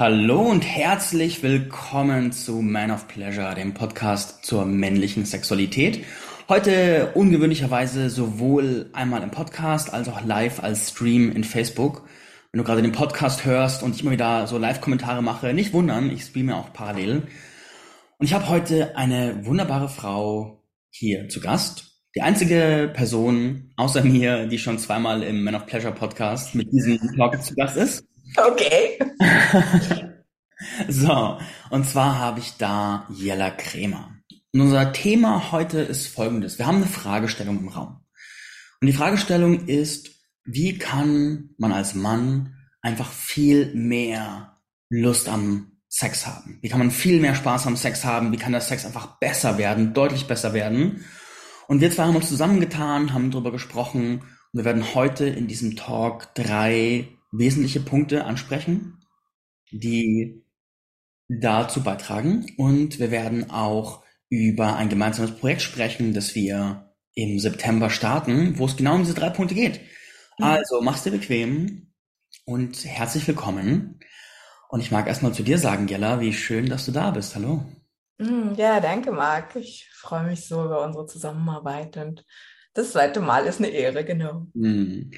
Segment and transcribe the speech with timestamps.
[0.00, 6.04] Hallo und herzlich willkommen zu Man of Pleasure, dem Podcast zur männlichen Sexualität.
[6.48, 12.08] Heute ungewöhnlicherweise sowohl einmal im Podcast als auch live als Stream in Facebook.
[12.52, 16.12] Wenn du gerade den Podcast hörst und ich immer wieder so Live-Kommentare mache, nicht wundern,
[16.12, 17.26] ich streame auch parallel.
[18.18, 22.04] Und ich habe heute eine wunderbare Frau hier zu Gast.
[22.14, 27.00] Die einzige Person außer mir, die schon zweimal im Man of Pleasure Podcast mit diesem
[27.14, 28.07] Blog zu Gast ist.
[28.36, 28.98] Okay.
[30.88, 31.38] so,
[31.70, 34.14] und zwar habe ich da Jella Krämer.
[34.52, 36.58] Und unser Thema heute ist folgendes.
[36.58, 38.04] Wir haben eine Fragestellung im Raum.
[38.80, 40.10] Und die Fragestellung ist,
[40.44, 44.56] wie kann man als Mann einfach viel mehr
[44.88, 46.58] Lust am Sex haben?
[46.62, 48.32] Wie kann man viel mehr Spaß am Sex haben?
[48.32, 51.04] Wie kann der Sex einfach besser werden, deutlich besser werden?
[51.66, 54.20] Und wir zwei haben uns zusammengetan, haben darüber gesprochen
[54.52, 58.98] und wir werden heute in diesem Talk drei wesentliche Punkte ansprechen,
[59.70, 60.44] die
[61.28, 62.46] dazu beitragen.
[62.56, 68.66] Und wir werden auch über ein gemeinsames Projekt sprechen, das wir im September starten, wo
[68.66, 69.80] es genau um diese drei Punkte geht.
[70.38, 70.44] Mhm.
[70.44, 71.92] Also mach's dir bequem
[72.44, 74.00] und herzlich willkommen.
[74.68, 77.34] Und ich mag erstmal zu dir sagen, Jella, wie schön, dass du da bist.
[77.34, 77.64] Hallo.
[78.18, 79.56] Mhm, ja, danke, Marc.
[79.56, 82.24] Ich freue mich so über unsere Zusammenarbeit und
[82.74, 84.46] das zweite Mal ist eine Ehre, genau.
[84.54, 85.10] Hm.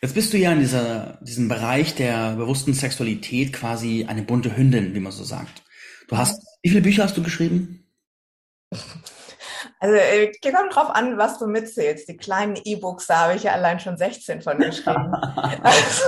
[0.00, 4.94] Jetzt bist du ja in dieser, diesem Bereich der bewussten Sexualität quasi eine bunte Hündin,
[4.94, 5.62] wie man so sagt.
[6.08, 7.84] Du hast, wie viele Bücher hast du geschrieben?
[9.80, 12.08] Also äh, kommt drauf an, was du mitzählst.
[12.08, 15.12] Die kleinen E-Books, da habe ich ja allein schon 16 von geschrieben.
[15.62, 16.04] also,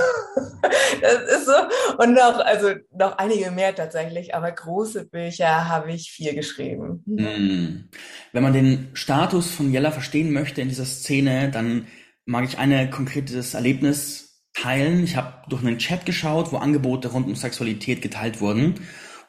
[1.01, 1.53] das ist so.
[1.97, 7.03] Und noch, also noch einige mehr tatsächlich, aber große Bücher habe ich vier geschrieben.
[7.07, 7.89] Hm.
[8.33, 11.87] Wenn man den Status von Jella verstehen möchte in dieser Szene, dann
[12.25, 15.03] mag ich ein konkretes Erlebnis teilen.
[15.03, 18.75] Ich habe durch einen Chat geschaut, wo Angebote rund um Sexualität geteilt wurden.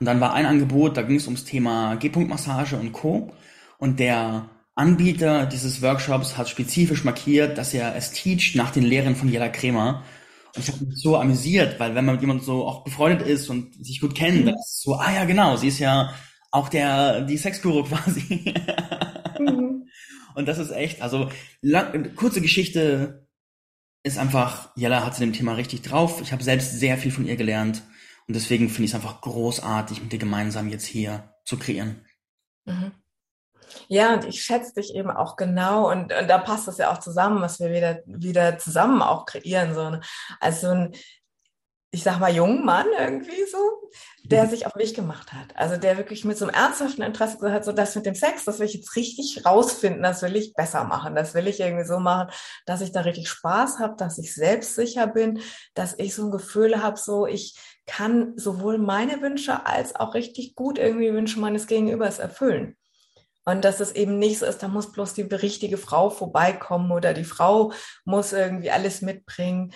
[0.01, 3.33] Und dann war ein Angebot, da ging es ums Thema G-Punkt-Massage und Co.
[3.83, 9.17] Und der Anbieter dieses Workshops hat spezifisch markiert, dass er es teacht nach den Lehren
[9.17, 10.05] von Jella Kremer.
[10.55, 13.49] Und ich habe mich so amüsiert, weil wenn man mit jemandem so auch befreundet ist
[13.49, 14.47] und sich gut kennt, mhm.
[14.47, 16.15] dann ist es so, ah ja, genau, sie ist ja
[16.53, 18.55] auch der, die Sexguru quasi.
[19.41, 19.89] mhm.
[20.37, 21.29] Und das ist echt, also
[21.61, 23.27] lang, kurze Geschichte
[24.05, 26.21] ist einfach, Jella hat zu dem Thema richtig drauf.
[26.23, 27.83] Ich habe selbst sehr viel von ihr gelernt
[28.29, 32.07] und deswegen finde ich es einfach großartig, mit dir gemeinsam jetzt hier zu kreieren.
[32.65, 32.93] Mhm.
[33.89, 36.99] Ja, und ich schätze dich eben auch genau und, und da passt das ja auch
[36.99, 39.75] zusammen, was wir wieder, wieder zusammen auch kreieren.
[39.75, 39.91] So.
[39.91, 40.01] Ne?
[40.41, 40.93] Also ein,
[41.95, 43.59] ich sag mal, jungen Mann irgendwie so,
[44.25, 44.49] der mhm.
[44.49, 45.55] sich auf mich gemacht hat.
[45.55, 48.47] Also der wirklich mit so einem ernsthaften Interesse gesagt hat, so das mit dem Sex,
[48.47, 51.85] das will ich jetzt richtig rausfinden, das will ich besser machen, das will ich irgendwie
[51.85, 52.33] so machen,
[52.65, 55.41] dass ich da richtig Spaß habe, dass ich selbstsicher bin,
[55.75, 60.55] dass ich so ein Gefühl habe, so ich kann sowohl meine Wünsche als auch richtig
[60.55, 62.79] gut irgendwie Wünsche meines Gegenübers erfüllen.
[63.45, 67.13] Und dass es eben nicht so ist, da muss bloß die richtige Frau vorbeikommen oder
[67.13, 67.73] die Frau
[68.05, 69.73] muss irgendwie alles mitbringen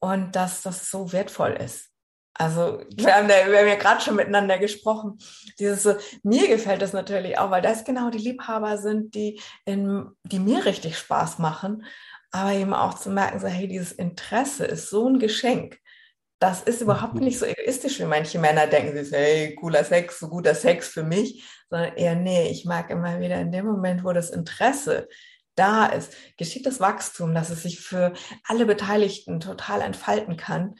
[0.00, 1.92] und dass das so wertvoll ist.
[2.34, 5.18] Also wir haben, da, wir haben ja gerade schon miteinander gesprochen.
[5.58, 10.08] Dieses so, mir gefällt das natürlich auch, weil das genau die Liebhaber sind, die, in,
[10.24, 11.84] die mir richtig Spaß machen.
[12.30, 15.78] Aber eben auch zu merken, so, hey, dieses Interesse ist so ein Geschenk.
[16.42, 18.96] Das ist überhaupt nicht so egoistisch, wie manche Männer denken.
[18.96, 22.90] Sie sagen, hey, cooler Sex, so guter Sex für mich, sondern eher, nee, ich mag
[22.90, 25.08] immer wieder in dem Moment, wo das Interesse
[25.54, 28.12] da ist, geschieht das Wachstum, dass es sich für
[28.48, 30.74] alle Beteiligten total entfalten kann.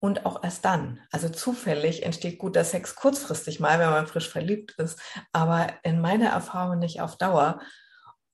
[0.00, 1.00] Und auch erst dann.
[1.12, 5.00] Also zufällig entsteht guter Sex kurzfristig mal, wenn man frisch verliebt ist,
[5.32, 7.60] aber in meiner Erfahrung nicht auf Dauer.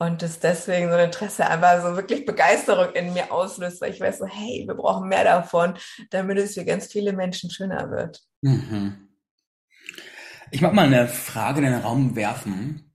[0.02, 4.00] Und das deswegen so ein Interesse einfach so wirklich Begeisterung in mir auslöst, weil ich
[4.00, 5.74] weiß so, hey, wir brauchen mehr davon,
[6.10, 8.20] damit es für ganz viele Menschen schöner wird.
[8.40, 9.10] Mhm.
[10.50, 12.92] Ich mag mal eine Frage in den Raum werfen,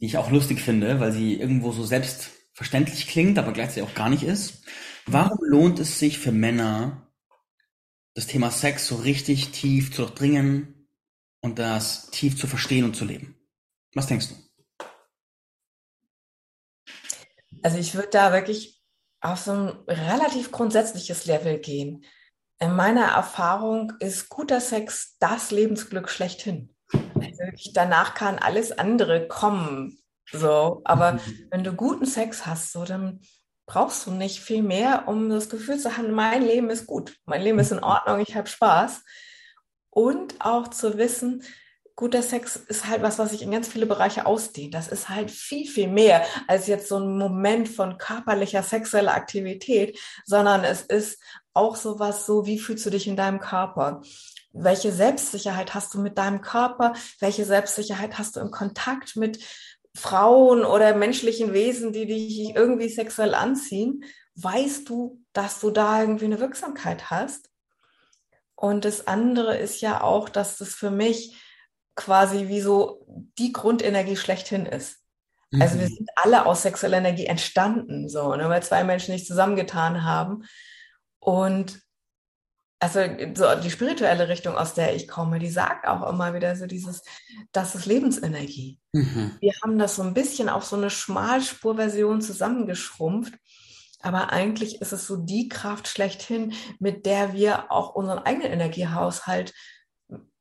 [0.00, 4.10] die ich auch lustig finde, weil sie irgendwo so selbstverständlich klingt, aber gleichzeitig auch gar
[4.10, 4.66] nicht ist.
[5.06, 7.10] Warum lohnt es sich für Männer,
[8.12, 10.90] das Thema Sex so richtig tief zu durchdringen
[11.40, 13.34] und das tief zu verstehen und zu leben?
[13.94, 14.47] Was denkst du?
[17.62, 18.80] Also ich würde da wirklich
[19.20, 22.04] auf so ein relativ grundsätzliches Level gehen.
[22.60, 26.74] In meiner Erfahrung ist guter Sex das Lebensglück schlechthin.
[26.92, 29.98] Also danach kann alles andere kommen.
[30.30, 31.20] So, aber mhm.
[31.50, 33.20] wenn du guten Sex hast, so, dann
[33.66, 37.42] brauchst du nicht viel mehr, um das Gefühl zu haben, mein Leben ist gut, mein
[37.42, 39.04] Leben ist in Ordnung, ich habe Spaß.
[39.90, 41.42] Und auch zu wissen,
[41.98, 44.72] guter Sex ist halt was, was sich in ganz viele Bereiche ausdehnt.
[44.72, 49.98] Das ist halt viel, viel mehr als jetzt so ein Moment von körperlicher sexueller Aktivität,
[50.24, 51.20] sondern es ist
[51.54, 54.02] auch sowas so, wie fühlst du dich in deinem Körper?
[54.52, 56.94] Welche Selbstsicherheit hast du mit deinem Körper?
[57.18, 59.40] Welche Selbstsicherheit hast du im Kontakt mit
[59.92, 64.04] Frauen oder menschlichen Wesen, die dich irgendwie sexuell anziehen?
[64.36, 67.50] Weißt du, dass du da irgendwie eine Wirksamkeit hast?
[68.54, 71.34] Und das andere ist ja auch, dass das für mich
[71.98, 73.04] quasi wie so
[73.38, 74.98] die Grundenergie schlechthin ist.
[75.50, 75.62] Mhm.
[75.62, 75.94] Also wir mhm.
[75.94, 80.44] sind alle aus sexueller Energie entstanden, so, ne, weil zwei Menschen nicht zusammengetan haben.
[81.18, 81.80] Und
[82.78, 83.00] also
[83.34, 87.02] so die spirituelle Richtung, aus der ich komme, die sagt auch immer wieder so dieses,
[87.50, 88.78] das ist Lebensenergie.
[88.92, 89.32] Mhm.
[89.40, 93.34] Wir haben das so ein bisschen auf so eine Schmalspurversion zusammengeschrumpft.
[94.00, 99.52] Aber eigentlich ist es so die Kraft schlechthin, mit der wir auch unseren eigenen Energiehaushalt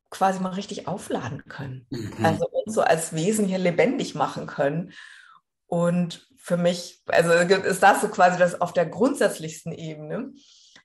[0.10, 1.86] quasi mal richtig aufladen können.
[1.90, 2.26] Mhm.
[2.26, 4.94] Also uns so als Wesen hier lebendig machen können.
[5.68, 10.32] Und für mich, also ist das so quasi das auf der grundsätzlichsten Ebene.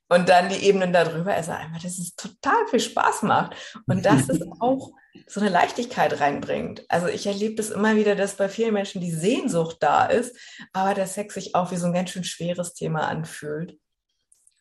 [0.08, 4.28] Und dann die Ebenen darüber ist einfach, dass es total viel Spaß macht und dass
[4.28, 4.90] es auch
[5.26, 6.84] so eine Leichtigkeit reinbringt.
[6.88, 10.36] Also ich erlebe das immer wieder, dass bei vielen Menschen die Sehnsucht da ist,
[10.72, 13.78] aber der Sex sich auch wie so ein ganz schön schweres Thema anfühlt.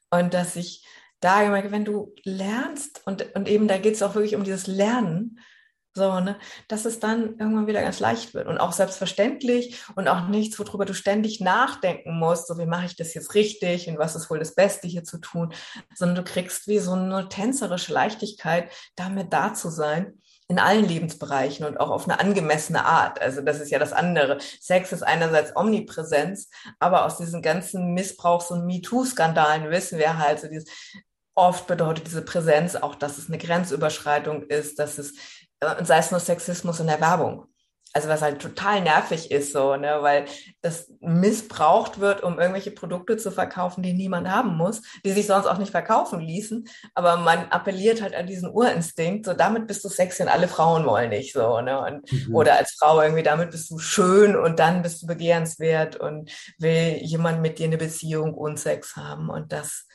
[0.09, 0.85] Und dass ich
[1.21, 5.39] da wenn du lernst und, und eben da geht es auch wirklich um dieses Lernen,
[5.93, 6.37] so, ne,
[6.69, 10.85] dass es dann irgendwann wieder ganz leicht wird und auch selbstverständlich und auch nichts, worüber
[10.85, 14.39] du ständig nachdenken musst, so wie mache ich das jetzt richtig und was ist wohl
[14.39, 15.53] das Beste hier zu tun,
[15.93, 21.65] sondern du kriegst wie so eine tänzerische Leichtigkeit, damit da zu sein in allen Lebensbereichen
[21.65, 23.21] und auch auf eine angemessene Art.
[23.21, 24.37] Also das ist ja das andere.
[24.59, 30.47] Sex ist einerseits Omnipräsenz, aber aus diesen ganzen Missbrauchs- und MeToo-Skandalen wissen wir halt, so
[30.47, 30.69] dieses,
[31.35, 35.13] oft bedeutet diese Präsenz auch, dass es eine Grenzüberschreitung ist, dass es
[35.77, 37.45] und sei es nur Sexismus in der Werbung.
[37.93, 40.23] Also was halt total nervig ist, so, ne, weil
[40.61, 45.45] das missbraucht wird, um irgendwelche Produkte zu verkaufen, die niemand haben muss, die sich sonst
[45.45, 46.69] auch nicht verkaufen ließen.
[46.95, 50.85] Aber man appelliert halt an diesen Urinstinkt, so damit bist du sexy und alle Frauen
[50.85, 51.81] wollen dich so, ne?
[51.81, 52.33] Und, mhm.
[52.33, 56.97] Oder als Frau irgendwie, damit bist du schön und dann bist du begehrenswert und will
[57.01, 59.29] jemand mit dir eine Beziehung und Sex haben.
[59.29, 59.85] Und das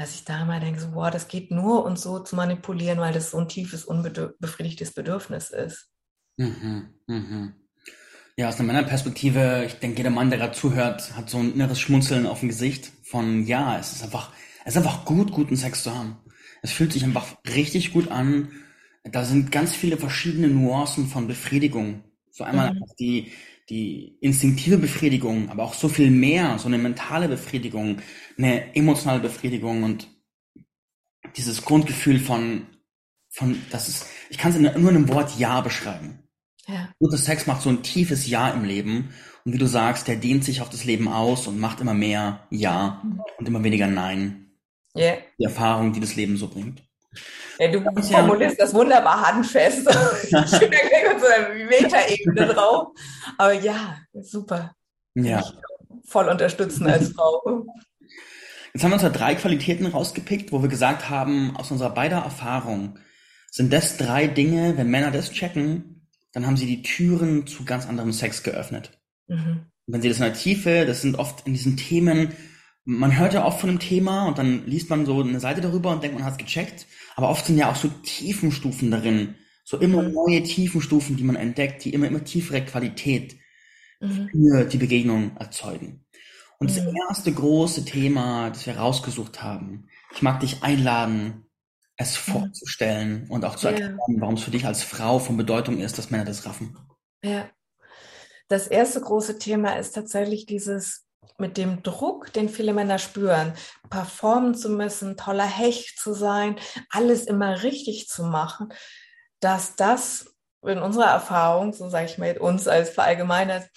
[0.00, 3.12] dass ich da mal denke, so, boah, das geht nur uns so zu manipulieren, weil
[3.12, 5.90] das so ein tiefes, unbefriedigtes Bedürfnis ist.
[6.38, 7.54] Mhm, mhm.
[8.34, 11.78] Ja, aus einer Männerperspektive, ich denke, jeder Mann, der gerade zuhört, hat so ein inneres
[11.78, 14.32] Schmunzeln auf dem Gesicht von, ja, es ist einfach,
[14.64, 16.16] es ist einfach gut, guten Sex zu haben.
[16.62, 18.48] Es fühlt sich einfach richtig gut an.
[19.04, 22.04] Da sind ganz viele verschiedene Nuancen von Befriedigung.
[22.30, 22.84] So einmal mhm.
[22.98, 23.32] die,
[23.70, 27.98] die instinktive Befriedigung, aber auch so viel mehr, so eine mentale Befriedigung,
[28.36, 30.08] eine emotionale Befriedigung und
[31.36, 32.66] dieses Grundgefühl von,
[33.30, 36.24] von, das ist, ich kann es nur in einem Wort Ja beschreiben.
[36.66, 36.92] Ja.
[36.98, 39.10] Guter Sex macht so ein tiefes Ja im Leben
[39.44, 42.46] und wie du sagst, der dehnt sich auf das Leben aus und macht immer mehr
[42.50, 43.20] Ja mhm.
[43.38, 44.50] und immer weniger Nein.
[44.96, 45.18] Yeah.
[45.38, 46.82] Die Erfahrung, die das Leben so bringt.
[47.58, 48.64] Ja, du formulierst ja.
[48.64, 49.82] das wunderbar handfest.
[50.30, 52.88] Schön erklärt so eine Metaebene drauf.
[53.36, 54.74] Aber ja, super.
[55.14, 55.44] Ja.
[56.06, 57.66] Voll unterstützen als Frau.
[58.72, 62.18] Jetzt haben wir uns da drei Qualitäten rausgepickt, wo wir gesagt haben, aus unserer beider
[62.18, 62.98] Erfahrung
[63.50, 67.86] sind das drei Dinge, wenn Männer das checken, dann haben sie die Türen zu ganz
[67.88, 68.92] anderem Sex geöffnet.
[69.26, 69.66] Mhm.
[69.86, 72.32] wenn sie das in der Tiefe, das sind oft in diesen Themen,
[72.90, 75.90] man hört ja oft von einem Thema und dann liest man so eine Seite darüber
[75.90, 76.86] und denkt, man hat es gecheckt.
[77.14, 79.36] Aber oft sind ja auch so Tiefenstufen darin.
[79.64, 80.12] So immer mhm.
[80.12, 83.36] neue Tiefenstufen, die man entdeckt, die immer, immer tiefere Qualität
[84.00, 84.28] mhm.
[84.32, 86.04] für die Begegnung erzeugen.
[86.58, 86.76] Und mhm.
[86.76, 91.46] das erste große Thema, das wir rausgesucht haben, ich mag dich einladen,
[91.96, 92.32] es mhm.
[92.32, 94.20] vorzustellen und auch zu erklären, ja.
[94.20, 96.76] warum es für dich als Frau von Bedeutung ist, dass Männer das raffen.
[97.22, 97.48] Ja.
[98.48, 101.06] Das erste große Thema ist tatsächlich dieses
[101.38, 103.54] mit dem Druck, den viele Männer spüren,
[103.88, 106.56] performen zu müssen, toller Hecht zu sein,
[106.90, 108.72] alles immer richtig zu machen,
[109.40, 113.68] dass das in unserer Erfahrung, so sage ich mal uns als verallgemeinert,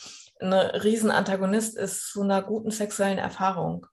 [0.42, 3.88] ein Riesenantagonist ist zu einer guten sexuellen Erfahrung.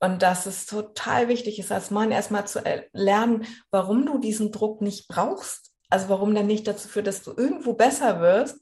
[0.00, 4.80] Und dass es total wichtig ist, als Mann erstmal zu lernen, warum du diesen Druck
[4.80, 5.72] nicht brauchst.
[5.90, 8.60] Also warum der nicht dazu führt, dass du irgendwo besser wirst,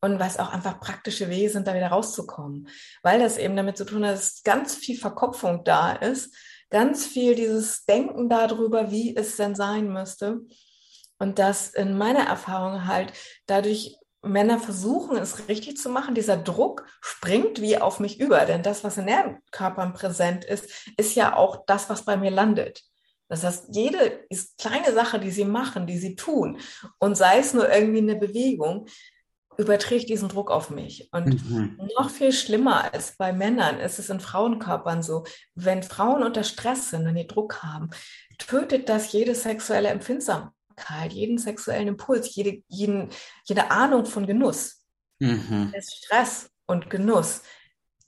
[0.00, 2.68] und was auch einfach praktische Wege sind, da wieder rauszukommen.
[3.02, 6.34] Weil das eben damit zu tun hat, dass ganz viel Verkopfung da ist,
[6.70, 10.40] ganz viel dieses Denken darüber, wie es denn sein müsste.
[11.18, 13.12] Und dass in meiner Erfahrung halt
[13.46, 16.14] dadurch Männer versuchen, es richtig zu machen.
[16.14, 20.90] Dieser Druck springt wie auf mich über, denn das, was in deren Körpern präsent ist,
[20.96, 22.82] ist ja auch das, was bei mir landet.
[23.28, 24.24] Das heißt, jede
[24.58, 26.58] kleine Sache, die sie machen, die sie tun,
[26.98, 28.86] und sei es nur irgendwie eine Bewegung,
[29.58, 31.08] überträgt diesen Druck auf mich.
[31.12, 31.78] Und mhm.
[31.98, 36.90] noch viel schlimmer als bei Männern ist es in Frauenkörpern so, wenn Frauen unter Stress
[36.90, 37.90] sind, wenn die Druck haben,
[38.38, 43.10] tötet das jede sexuelle Empfindsamkeit, jeden sexuellen Impuls, jede, jeden,
[43.44, 44.82] jede Ahnung von Genuss.
[45.18, 45.72] Mhm.
[45.80, 47.42] Stress und Genuss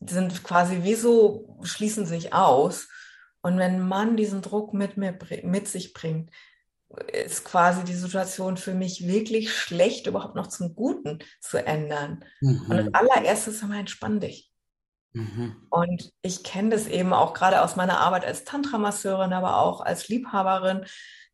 [0.07, 2.89] sind quasi wie so, schließen sich aus.
[3.41, 6.31] Und wenn ein Mann diesen Druck mit, mir, mit sich bringt,
[7.13, 12.25] ist quasi die Situation für mich wirklich schlecht, überhaupt noch zum Guten zu ändern.
[12.41, 12.67] Mhm.
[12.69, 14.51] Und als allererstes einmal entspann dich.
[15.13, 15.67] Mhm.
[15.71, 20.09] Und ich kenne das eben auch gerade aus meiner Arbeit als Tantra-Masseurin, aber auch als
[20.09, 20.87] Liebhaberin,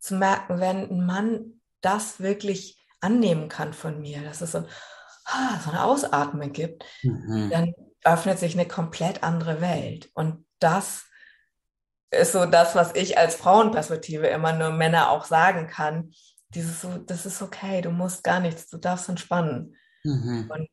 [0.04, 5.70] zu merken, wenn ein Mann das wirklich annehmen kann von mir, dass es so, so
[5.70, 7.48] eine Ausatmung gibt, mhm.
[7.50, 10.10] dann öffnet sich eine komplett andere Welt.
[10.12, 11.06] Und das
[12.10, 16.10] ist so das, was ich als Frauenperspektive immer nur Männer auch sagen kann.
[16.48, 19.76] Dieses so, das ist okay, du musst gar nichts, du darfst entspannen.
[20.04, 20.50] Mhm.
[20.50, 20.68] Und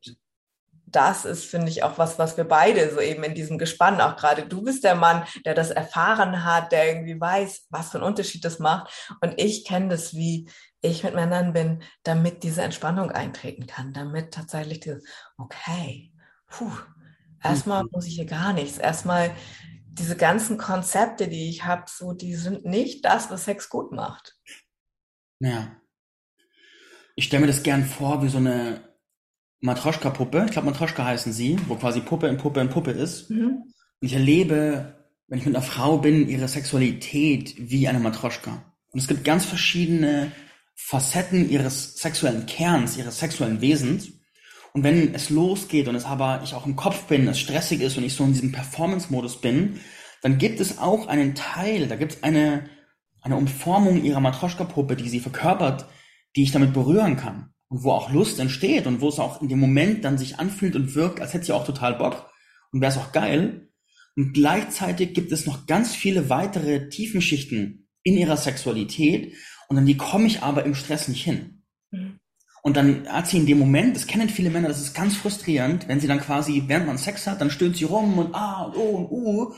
[0.91, 4.17] das ist, finde ich, auch was, was wir beide so eben in diesem Gespann, auch
[4.17, 8.07] gerade du bist der Mann, der das erfahren hat, der irgendwie weiß, was für einen
[8.07, 8.91] Unterschied das macht.
[9.21, 10.49] Und ich kenne das, wie
[10.81, 15.03] ich mit Männern bin, damit diese Entspannung eintreten kann, damit tatsächlich dieses,
[15.37, 16.11] okay,
[16.47, 16.71] puh,
[17.41, 17.89] erstmal mhm.
[17.93, 18.77] muss ich hier gar nichts.
[18.77, 19.31] Erstmal
[19.93, 24.37] diese ganzen Konzepte, die ich habe, so, die sind nicht das, was Sex gut macht.
[25.39, 25.75] Ja.
[27.15, 28.81] Ich stelle mir das gern vor wie so eine
[29.59, 30.45] Matroschka-Puppe.
[30.45, 33.29] Ich glaube, Matroschka heißen sie, wo quasi Puppe in Puppe in Puppe ist.
[33.29, 33.63] Mhm.
[33.99, 34.95] Und ich erlebe,
[35.27, 38.73] wenn ich mit einer Frau bin, ihre Sexualität wie eine Matroschka.
[38.91, 40.31] Und es gibt ganz verschiedene
[40.73, 44.13] Facetten ihres sexuellen Kerns, ihres sexuellen Wesens.
[44.73, 47.97] Und wenn es losgeht und es aber ich auch im Kopf bin, es stressig ist
[47.97, 49.79] und ich so in diesem Performance-Modus bin,
[50.21, 52.69] dann gibt es auch einen Teil, da gibt es eine,
[53.21, 55.87] eine Umformung ihrer Matroschka-Puppe, die sie verkörpert,
[56.35, 57.49] die ich damit berühren kann.
[57.67, 60.75] Und wo auch Lust entsteht und wo es auch in dem Moment dann sich anfühlt
[60.75, 62.29] und wirkt, als hätte sie auch total Bock
[62.71, 63.69] und wäre es auch geil.
[64.15, 69.33] Und gleichzeitig gibt es noch ganz viele weitere Tiefenschichten in ihrer Sexualität
[69.69, 71.60] und an die komme ich aber im Stress nicht hin.
[72.61, 75.87] Und dann hat sie in dem Moment, das kennen viele Männer, das ist ganz frustrierend,
[75.87, 78.75] wenn sie dann quasi, während man Sex hat, dann stöhnt sie rum und ah und
[78.75, 79.55] oh und uh.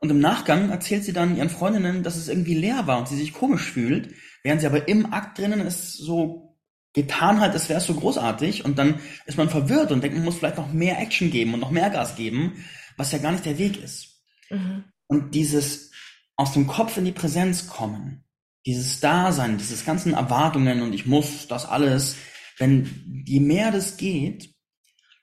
[0.00, 3.16] Und im Nachgang erzählt sie dann ihren Freundinnen, dass es irgendwie leer war und sie
[3.16, 6.56] sich komisch fühlt, während sie aber im Akt drinnen es so
[6.92, 10.38] getan hat, es wäre so großartig und dann ist man verwirrt und denkt, man muss
[10.38, 12.64] vielleicht noch mehr Action geben und noch mehr Gas geben,
[12.96, 14.22] was ja gar nicht der Weg ist.
[14.48, 14.84] Mhm.
[15.06, 15.92] Und dieses
[16.36, 18.24] aus dem Kopf in die Präsenz kommen,
[18.66, 22.16] dieses Dasein, dieses ganzen Erwartungen und ich muss das alles,
[22.60, 24.54] wenn je mehr das geht,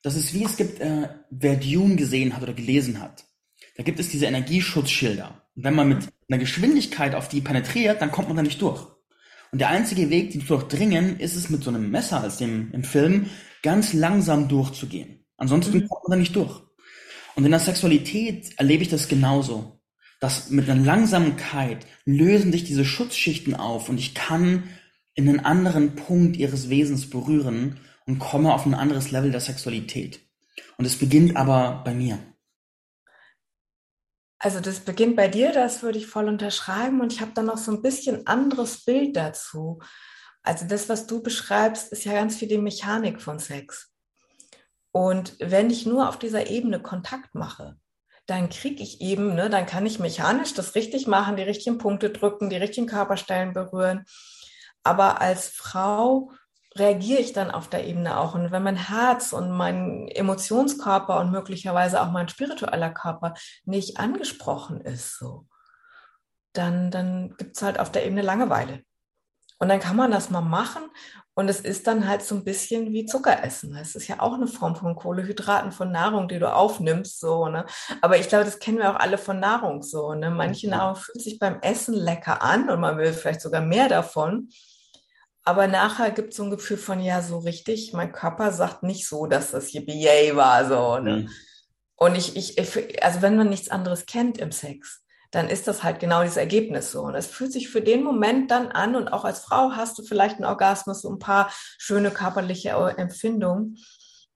[0.01, 3.25] das ist wie es gibt, äh, wer Dune gesehen hat oder gelesen hat.
[3.75, 5.43] Da gibt es diese Energieschutzschilder.
[5.55, 8.85] Und wenn man mit einer Geschwindigkeit auf die penetriert, dann kommt man da nicht durch.
[9.51, 12.71] Und der einzige Weg, die zu durchdringen, ist es mit so einem Messer als dem
[12.73, 13.29] im Film
[13.63, 15.25] ganz langsam durchzugehen.
[15.37, 15.87] Ansonsten mhm.
[15.87, 16.61] kommt man da nicht durch.
[17.35, 19.79] Und in der Sexualität erlebe ich das genauso.
[20.19, 24.63] Dass mit einer Langsamkeit lösen sich diese Schutzschichten auf und ich kann
[25.17, 30.21] einen anderen Punkt ihres Wesens berühren und komme auf ein anderes Level der Sexualität.
[30.77, 32.19] Und es beginnt aber bei mir.
[34.39, 37.57] Also das beginnt bei dir, das würde ich voll unterschreiben und ich habe dann noch
[37.57, 39.79] so ein bisschen anderes Bild dazu.
[40.43, 43.91] Also das, was du beschreibst, ist ja ganz viel die Mechanik von Sex.
[44.91, 47.77] Und wenn ich nur auf dieser Ebene Kontakt mache,
[48.27, 52.09] dann kriege ich eben, ne, dann kann ich mechanisch das richtig machen, die richtigen Punkte
[52.11, 54.05] drücken, die richtigen Körperstellen berühren.
[54.83, 56.31] Aber als Frau
[56.75, 58.35] reagiere ich dann auf der Ebene auch.
[58.35, 63.33] Und wenn mein Herz und mein Emotionskörper und möglicherweise auch mein spiritueller Körper
[63.65, 65.47] nicht angesprochen ist, so,
[66.53, 68.83] dann, dann gibt es halt auf der Ebene Langeweile.
[69.59, 70.83] Und dann kann man das mal machen.
[71.37, 73.77] Und es ist dann halt so ein bisschen wie Zucker essen.
[73.77, 77.63] Es ist ja auch eine Form von Kohlehydraten, von Nahrung, die du aufnimmst, so, ne?
[78.01, 80.31] Aber ich glaube, das kennen wir auch alle von Nahrung so, ne?
[80.31, 80.71] Manche mhm.
[80.71, 84.49] Nahrung fühlt sich beim Essen lecker an und man will vielleicht sogar mehr davon.
[85.43, 89.07] Aber nachher gibt es so ein Gefühl von, ja, so richtig, mein Körper sagt nicht
[89.07, 90.97] so, dass das Yippie war, so.
[90.97, 91.17] Ne?
[91.17, 91.29] Mhm.
[91.97, 95.99] Und ich, ich, also wenn man nichts anderes kennt im Sex, dann ist das halt
[95.99, 97.03] genau dieses Ergebnis so.
[97.03, 100.03] Und es fühlt sich für den Moment dann an und auch als Frau hast du
[100.03, 103.77] vielleicht einen Orgasmus, so ein paar schöne körperliche Empfindungen.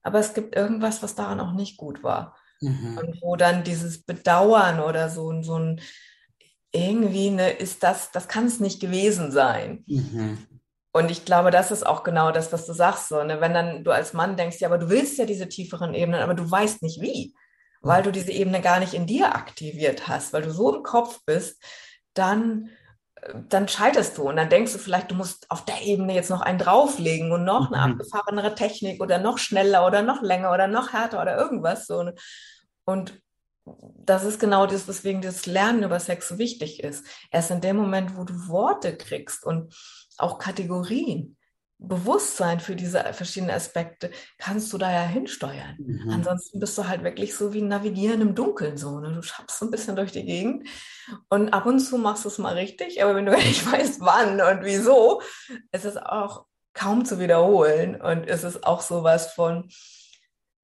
[0.03, 2.35] Aber es gibt irgendwas, was daran auch nicht gut war.
[2.59, 2.97] Mhm.
[2.97, 5.81] Und wo dann dieses Bedauern oder so, so ein,
[6.71, 9.83] irgendwie ne, ist das, das kann es nicht gewesen sein.
[9.87, 10.37] Mhm.
[10.93, 13.07] Und ich glaube, das ist auch genau das, was du sagst.
[13.07, 13.39] So, ne?
[13.39, 16.33] Wenn dann du als Mann denkst, ja, aber du willst ja diese tieferen Ebenen, aber
[16.33, 17.33] du weißt nicht wie,
[17.81, 21.21] weil du diese Ebene gar nicht in dir aktiviert hast, weil du so im Kopf
[21.25, 21.61] bist,
[22.13, 22.69] dann
[23.49, 26.41] dann scheiterst du und dann denkst du vielleicht, du musst auf der Ebene jetzt noch
[26.41, 27.93] einen drauflegen und noch eine mhm.
[27.93, 32.11] abgefahrenere Technik oder noch schneller oder noch länger oder noch härter oder irgendwas so.
[32.85, 33.21] Und
[33.63, 37.05] das ist genau das, weswegen das Lernen über Sex so wichtig ist.
[37.29, 39.75] Erst in dem Moment, wo du Worte kriegst und
[40.17, 41.37] auch Kategorien,
[41.83, 45.77] Bewusstsein für diese verschiedenen Aspekte, kannst du da ja hinsteuern.
[45.79, 46.09] Mhm.
[46.11, 48.99] Ansonsten bist du halt wirklich so wie Navigieren im Dunkeln so.
[48.99, 49.11] Ne?
[49.13, 50.67] Du schaffst so ein bisschen durch die Gegend
[51.29, 54.39] und ab und zu machst du es mal richtig, aber wenn du nicht weißt, wann
[54.41, 55.23] und wieso,
[55.71, 59.67] ist es auch kaum zu wiederholen und ist es auch sowas von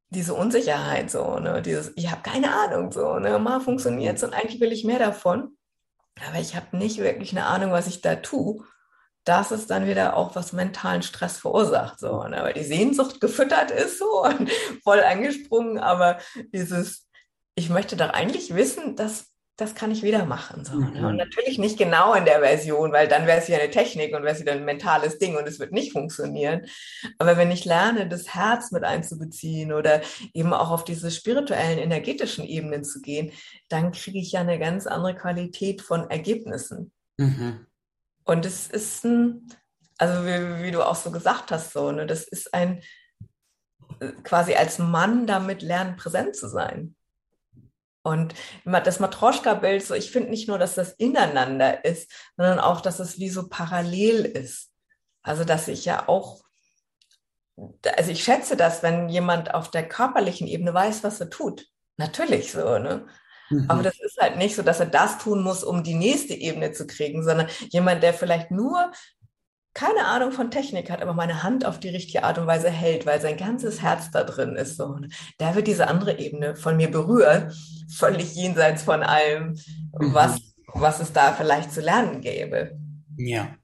[0.09, 1.61] diese Unsicherheit so, ne?
[1.61, 3.39] Dieses, ich habe keine Ahnung so, ne?
[3.39, 5.57] Mal funktioniert es und eigentlich will ich mehr davon,
[6.29, 8.63] aber ich habe nicht wirklich eine Ahnung, was ich da tue
[9.27, 12.37] das ist dann wieder auch was mentalen Stress verursacht, so, ne?
[12.41, 14.49] weil die Sehnsucht gefüttert ist so und
[14.83, 16.19] voll angesprungen, aber
[16.53, 17.07] dieses,
[17.55, 19.27] ich möchte doch eigentlich wissen, dass
[19.59, 20.63] das kann ich wieder machen.
[20.65, 21.07] So, ne?
[21.07, 21.17] Und mhm.
[21.17, 24.35] natürlich nicht genau in der Version, weil dann wäre es ja eine Technik und wäre
[24.35, 26.67] es wieder ein mentales Ding und es wird nicht funktionieren.
[27.17, 30.01] Aber wenn ich lerne, das Herz mit einzubeziehen oder
[30.35, 33.31] eben auch auf diese spirituellen, energetischen Ebenen zu gehen,
[33.67, 36.91] dann kriege ich ja eine ganz andere Qualität von Ergebnissen.
[37.17, 37.65] Mhm.
[38.27, 39.47] Und es ist ein,
[39.97, 42.83] also wie, wie, du auch so gesagt hast, so, ne, das ist ein
[44.23, 46.95] quasi als Mann damit lernen, präsent zu sein.
[48.03, 52.99] Und das Matroschka-Bild, so, ich finde nicht nur, dass das ineinander ist, sondern auch, dass
[52.99, 54.71] es wie so parallel ist.
[55.23, 56.41] Also, dass ich ja auch,
[57.97, 61.65] also ich schätze das, wenn jemand auf der körperlichen Ebene weiß, was er tut.
[61.97, 63.07] Natürlich so, ne?
[63.49, 63.65] Mhm.
[63.67, 66.71] Aber das ist halt nicht so, dass er das tun muss, um die nächste Ebene
[66.71, 68.91] zu kriegen, sondern jemand, der vielleicht nur
[69.77, 73.05] keine Ahnung von Technik hat, aber meine Hand auf die richtige Art und Weise hält,
[73.05, 74.75] weil sein ganzes Herz da drin ist.
[74.75, 74.97] So.
[75.39, 77.53] Der wird diese andere Ebene von mir berühren,
[77.87, 79.49] völlig jenseits von allem,
[79.99, 80.13] mhm.
[80.15, 80.39] was,
[80.73, 82.75] was es da vielleicht zu lernen gäbe.
[83.17, 83.55] Ja.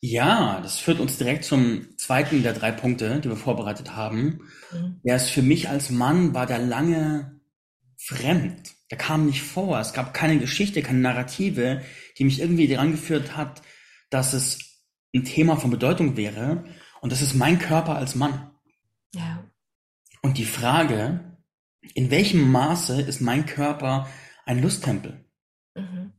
[0.00, 4.40] Ja, das führt uns direkt zum zweiten der drei Punkte, die wir vorbereitet haben.
[4.72, 5.00] Mhm.
[5.04, 7.35] Der ist für mich als Mann war der lange
[8.06, 8.74] fremd.
[8.90, 9.80] Der kam nicht vor.
[9.80, 11.82] Es gab keine Geschichte, keine Narrative,
[12.18, 13.62] die mich irgendwie daran geführt hat,
[14.10, 14.58] dass es
[15.14, 16.64] ein Thema von Bedeutung wäre.
[17.00, 18.50] Und das ist mein Körper als Mann.
[19.12, 19.44] Ja.
[20.22, 21.36] Und die Frage,
[21.94, 24.08] in welchem Maße ist mein Körper
[24.44, 25.24] ein Lusttempel?
[25.74, 26.12] Mhm.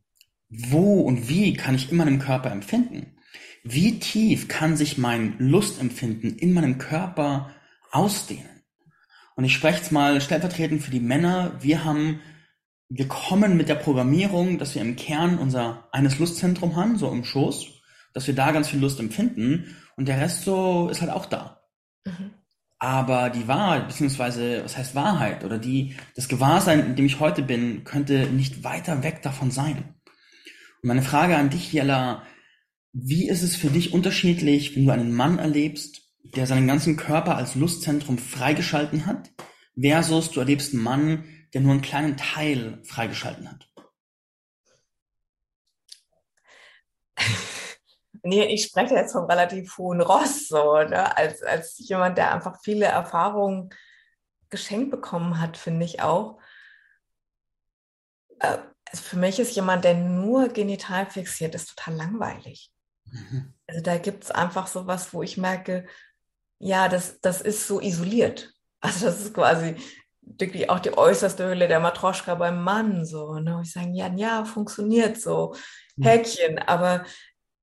[0.50, 3.18] Wo und wie kann ich in meinem Körper empfinden?
[3.64, 7.54] Wie tief kann sich mein Lustempfinden in meinem Körper
[7.92, 8.57] ausdehnen?
[9.38, 11.54] Und ich spreche jetzt mal stellvertretend für die Männer.
[11.62, 12.22] Wir haben,
[12.90, 17.24] wir kommen mit der Programmierung, dass wir im Kern unser eines Lustzentrum haben, so im
[17.24, 17.68] Schoß,
[18.14, 21.62] dass wir da ganz viel Lust empfinden und der Rest so ist halt auch da.
[22.04, 22.32] Mhm.
[22.80, 27.44] Aber die Wahrheit, beziehungsweise, was heißt Wahrheit oder die, das Gewahrsein, in dem ich heute
[27.44, 29.96] bin, könnte nicht weiter weg davon sein.
[30.82, 32.24] Und meine Frage an dich, Jella,
[32.92, 37.36] wie ist es für dich unterschiedlich, wenn du einen Mann erlebst, der seinen ganzen Körper
[37.36, 39.32] als Lustzentrum freigeschalten hat,
[39.80, 43.70] versus du erlebst einen Mann, der nur einen kleinen Teil freigeschalten hat?
[48.24, 51.16] Nee, ich spreche jetzt vom relativ hohen Ross, so, ne?
[51.16, 53.70] als, als jemand, der einfach viele Erfahrungen
[54.50, 56.38] geschenkt bekommen hat, finde ich auch.
[58.40, 58.58] Äh,
[58.92, 62.72] also für mich ist jemand, der nur genital fixiert ist, total langweilig.
[63.06, 63.54] Mhm.
[63.68, 65.88] Also da gibt es einfach so was, wo ich merke,
[66.60, 68.54] ja, das, das ist so isoliert.
[68.80, 69.76] Also das ist quasi
[70.22, 73.06] wirklich auch die äußerste Hülle der Matroschka beim Mann.
[73.06, 73.62] So, ne?
[73.64, 75.56] Ich sage, ja, ja, funktioniert so.
[75.96, 76.04] Hm.
[76.04, 77.06] Häkchen, aber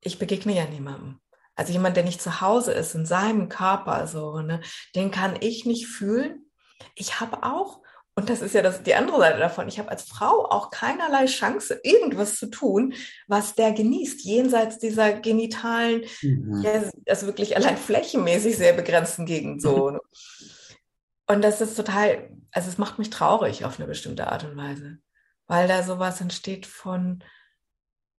[0.00, 1.20] ich begegne ja niemandem.
[1.56, 4.60] Also jemand, der nicht zu Hause ist, in seinem Körper, so, ne,
[4.96, 6.50] den kann ich nicht fühlen.
[6.96, 7.80] Ich habe auch
[8.16, 9.66] und das ist ja das, die andere Seite davon.
[9.66, 12.94] Ich habe als Frau auch keinerlei Chance, irgendwas zu tun,
[13.26, 16.62] was der genießt, jenseits dieser genitalen, mhm.
[16.62, 19.98] ja, also wirklich allein flächenmäßig sehr begrenzten Gegend so.
[21.26, 24.98] Und das ist total, also es macht mich traurig auf eine bestimmte Art und Weise,
[25.46, 27.24] weil da sowas entsteht von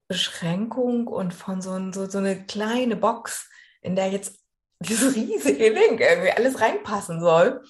[0.07, 3.47] Beschränkung und von so, ein, so, so eine kleine Box,
[3.81, 4.39] in der jetzt
[4.79, 7.63] dieses riesige Ding irgendwie alles reinpassen soll.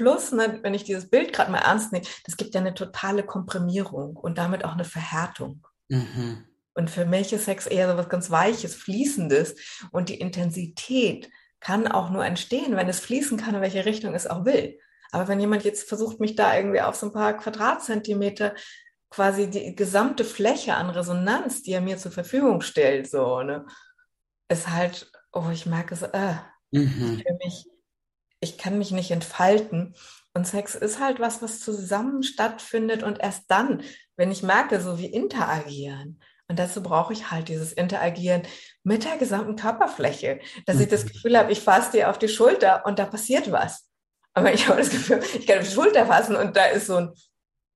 [0.00, 3.22] Plus, ne, wenn ich dieses Bild gerade mal ernst nehme, das gibt ja eine totale
[3.22, 5.66] Komprimierung und damit auch eine Verhärtung.
[5.88, 6.46] Mhm.
[6.72, 9.56] Und für mich ist Sex eher so was ganz Weiches, Fließendes.
[9.90, 11.28] Und die Intensität
[11.60, 14.78] kann auch nur entstehen, wenn es fließen kann, in welche Richtung es auch will.
[15.12, 18.54] Aber wenn jemand jetzt versucht, mich da irgendwie auf so ein paar Quadratzentimeter
[19.10, 23.66] quasi die gesamte Fläche an Resonanz, die er mir zur Verfügung stellt, so, ne,
[24.48, 26.36] ist halt, oh, ich merke so, äh,
[26.70, 27.20] mhm.
[27.20, 27.66] für mich
[28.40, 29.94] ich kann mich nicht entfalten.
[30.32, 33.82] Und Sex ist halt was, was zusammen stattfindet und erst dann,
[34.16, 38.42] wenn ich merke, so wie interagieren Und dazu brauche ich halt dieses Interagieren
[38.84, 40.82] mit der gesamten Körperfläche, dass mhm.
[40.82, 41.08] ich das mhm.
[41.08, 43.88] Gefühl habe, ich fasse dir auf die Schulter und da passiert was.
[44.32, 46.96] Aber ich habe das Gefühl, ich kann auf die Schulter fassen und da ist so
[46.96, 47.10] ein,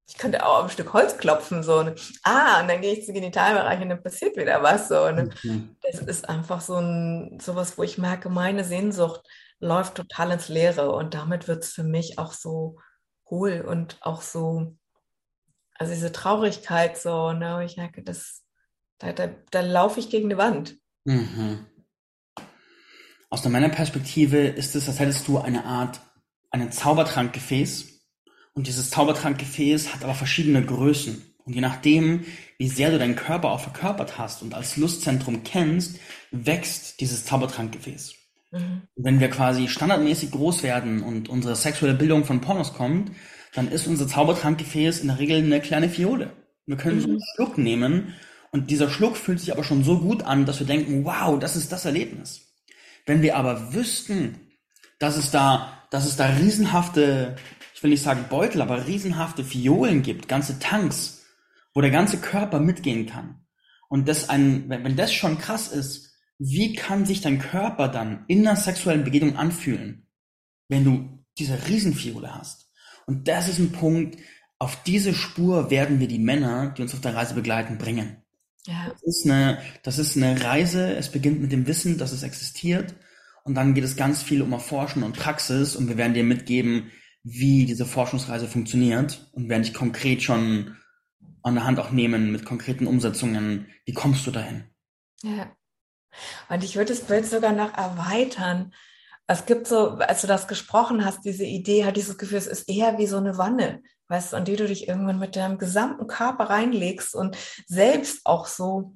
[0.07, 1.83] ich könnte auch auf ein Stück Holz klopfen, so.
[1.83, 1.95] Ne?
[2.23, 5.11] Ah, und dann gehe ich zum Genitalbereich und dann passiert wieder was, so.
[5.11, 5.31] Ne?
[5.43, 5.77] Mhm.
[5.83, 9.23] Das ist einfach so ein, sowas, wo ich merke, meine Sehnsucht
[9.65, 12.79] läuft total ins Leere und damit wird es für mich auch so
[13.29, 14.77] hohl und auch so,
[15.75, 17.65] also diese Traurigkeit so, ne?
[17.65, 18.45] Ich merke, das,
[18.99, 20.77] da, da, da laufe ich gegen die Wand.
[21.05, 21.67] Mhm.
[23.31, 26.01] Aus der Männerperspektive ist es, als hättest du eine Art,
[26.51, 27.95] ein Zaubertrankgefäß
[28.53, 31.35] und dieses Zaubertrankgefäß hat aber verschiedene Größen.
[31.45, 32.25] Und je nachdem,
[32.59, 35.99] wie sehr du deinen Körper auch verkörpert hast und als Lustzentrum kennst,
[36.31, 38.15] wächst dieses Zaubertrankgefäß.
[38.55, 38.83] Mhm.
[38.97, 43.11] Wenn wir quasi standardmäßig groß werden und unsere sexuelle Bildung von Pornos kommt,
[43.53, 46.33] dann ist unser Zaubertrankgefäß in der Regel eine kleine Fiole.
[46.67, 47.01] Wir können mhm.
[47.03, 48.15] so einen Schluck nehmen
[48.51, 51.57] und dieser Schluck fühlt sich aber schon so gut an, dass wir denken, wow, das
[51.57, 52.53] ist das Erlebnis.
[53.07, 54.39] Wenn wir aber wüssten,
[54.99, 57.37] dass es da, dass es da riesenhafte,
[57.75, 61.25] ich will nicht sagen Beutel, aber riesenhafte Fiolen gibt, ganze Tanks,
[61.75, 63.45] wo der ganze Körper mitgehen kann.
[63.89, 68.47] Und das ein, wenn das schon krass ist, wie kann sich dein Körper dann in
[68.47, 70.09] einer sexuellen Begegnung anfühlen,
[70.69, 72.71] wenn du diese Riesenfiole hast?
[73.07, 74.19] Und das ist ein Punkt,
[74.59, 78.23] auf diese Spur werden wir die Männer, die uns auf der Reise begleiten, bringen.
[78.67, 78.89] Ja.
[78.91, 80.95] Das ist eine, das ist eine Reise.
[80.95, 82.95] Es beginnt mit dem Wissen, dass es existiert.
[83.45, 85.77] Und dann geht es ganz viel um Erforschen und Praxis.
[85.77, 86.91] Und wir werden dir mitgeben,
[87.23, 89.29] wie diese Forschungsreise funktioniert.
[89.33, 90.77] Und werden dich konkret schon
[91.43, 93.67] an der Hand auch nehmen mit konkreten Umsetzungen.
[93.85, 94.65] Wie kommst du dahin?
[95.23, 95.55] Ja.
[96.49, 98.73] Und ich würde das Bild sogar noch erweitern.
[99.27, 102.69] Es gibt so, als du das gesprochen hast, diese Idee, hat dieses Gefühl, es ist
[102.69, 106.07] eher wie so eine Wanne weißt du, an die du dich irgendwann mit deinem gesamten
[106.07, 108.93] Körper reinlegst und selbst auch so,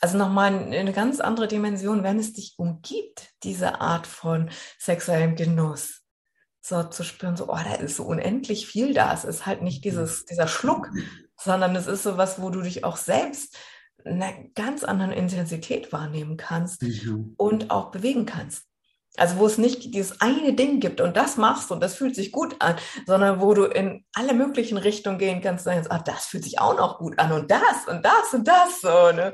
[0.00, 6.02] also nochmal eine ganz andere Dimension, wenn es dich umgibt, diese Art von sexuellem Genuss.
[6.60, 9.12] So zu spüren, so, oh, da ist so unendlich viel da.
[9.14, 10.90] Es ist halt nicht dieses, dieser Schluck,
[11.40, 13.56] sondern es ist so was, wo du dich auch selbst
[14.06, 17.34] einer ganz anderen Intensität wahrnehmen kannst mhm.
[17.36, 18.64] und auch bewegen kannst.
[19.18, 22.32] Also wo es nicht dieses eine Ding gibt und das machst und das fühlt sich
[22.32, 26.26] gut an, sondern wo du in alle möglichen Richtungen gehen kannst und sagst, ah, das
[26.26, 29.12] fühlt sich auch noch gut an und das und das und das so.
[29.12, 29.32] Ne?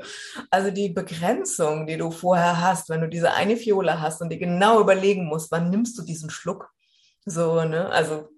[0.49, 4.39] Also die Begrenzung, die du vorher hast, wenn du diese eine Fiole hast und dir
[4.39, 6.69] genau überlegen musst, wann nimmst du diesen Schluck,
[7.25, 7.89] so, ne?
[7.89, 8.29] Also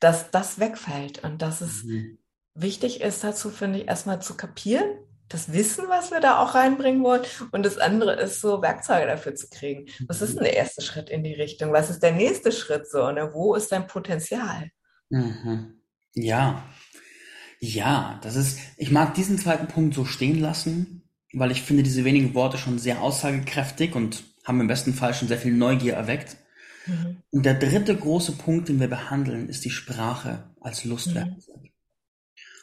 [0.00, 2.18] dass das wegfällt und dass es mhm.
[2.54, 4.90] wichtig ist dazu, finde ich, erstmal zu kapieren,
[5.28, 7.22] das Wissen, was wir da auch reinbringen wollen.
[7.52, 9.86] Und das andere ist so, Werkzeuge dafür zu kriegen.
[10.06, 11.72] Was ist denn der erste Schritt in die Richtung?
[11.72, 13.10] Was ist der nächste Schritt so?
[13.10, 13.30] Ne?
[13.32, 14.70] Wo ist dein Potenzial?
[15.10, 15.80] Mhm.
[16.14, 16.64] Ja.
[17.60, 22.04] Ja, das ist, ich mag diesen zweiten Punkt so stehen lassen, weil ich finde diese
[22.04, 26.36] wenigen Worte schon sehr aussagekräftig und haben im besten Fall schon sehr viel Neugier erweckt.
[26.86, 27.22] Mhm.
[27.30, 31.62] Und der dritte große Punkt, den wir behandeln, ist die Sprache als Lustwerkzeug.
[31.62, 31.73] Mhm.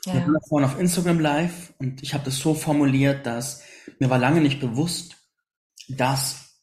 [0.06, 0.14] Ja.
[0.16, 3.64] Wir waren vorhin auf Instagram live und ich habe das so formuliert, dass
[4.00, 5.18] mir war lange nicht bewusst,
[5.88, 6.60] dass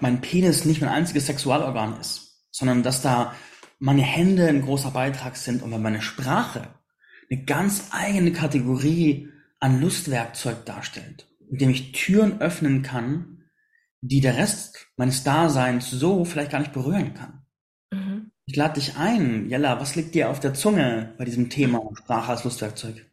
[0.00, 3.34] mein Penis nicht mein einziges Sexualorgan ist, sondern dass da
[3.78, 6.68] meine Hände ein großer Beitrag sind und meine Sprache
[7.30, 9.28] eine ganz eigene Kategorie
[9.58, 13.44] an Lustwerkzeug darstellt, indem ich Türen öffnen kann,
[14.00, 17.46] die der Rest meines Daseins so vielleicht gar nicht berühren kann.
[18.50, 19.48] Ich lade dich ein.
[19.48, 23.08] Jella, was liegt dir auf der Zunge bei diesem Thema Sprache als Lustwerkzeug?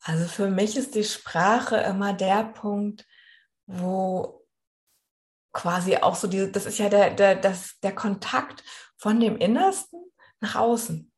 [0.00, 3.06] Also für mich ist die Sprache immer der Punkt,
[3.66, 4.44] wo
[5.52, 8.64] quasi auch so diese, das ist ja der, der, das, der Kontakt
[8.96, 11.12] von dem Innersten nach außen.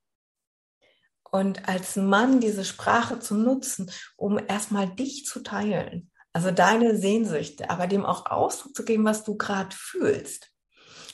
[1.30, 7.70] Und als Mann diese Sprache zu nutzen, um erstmal dich zu teilen, also deine Sehnsüchte,
[7.70, 10.50] aber dem auch Ausdruck zu geben, was du gerade fühlst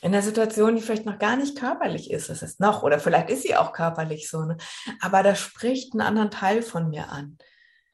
[0.03, 3.31] in einer Situation, die vielleicht noch gar nicht körperlich ist, es ist noch, oder vielleicht
[3.31, 4.57] ist sie auch körperlich so, ne?
[5.01, 7.39] aber das spricht einen anderen Teil von mir an.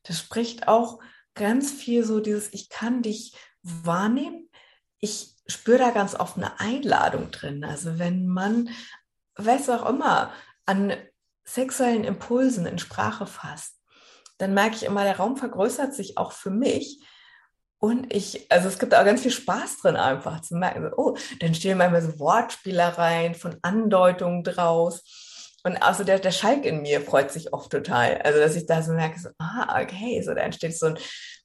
[0.03, 0.99] Das spricht auch
[1.35, 4.49] ganz viel so dieses, ich kann dich wahrnehmen,
[4.99, 7.65] ich spüre da ganz oft eine Einladung drin.
[7.65, 8.71] Also wenn man,
[9.37, 10.33] weiß auch immer,
[10.67, 10.95] an
[11.45, 13.81] sexuellen Impulsen in Sprache fasst,
[14.39, 17.01] dann merke ich immer, der Raum vergrößert sich auch für mich,
[17.83, 21.53] und ich, also es gibt auch ganz viel Spaß drin einfach zu merken, oh, dann
[21.53, 25.03] stehen manchmal so Wortspielereien von Andeutungen draus.
[25.65, 28.19] Und also der, der Schalk in mir freut sich oft total.
[28.19, 30.99] Also, dass ich da so merke, so, ah, okay, so da entsteht so ein,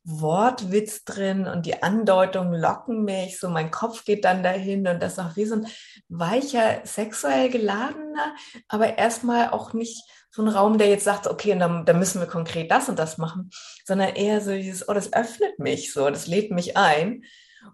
[0.10, 5.14] Wortwitz drin und die Andeutungen locken mich, so mein Kopf geht dann dahin und das
[5.14, 5.68] ist auch wie so ein
[6.08, 8.34] weicher, sexuell geladener,
[8.70, 12.22] aber erstmal auch nicht so ein Raum, der jetzt sagt, okay, und dann, dann müssen
[12.22, 13.50] wir konkret das und das machen,
[13.86, 17.24] sondern eher so dieses, oh, das öffnet mich so, das lädt mich ein.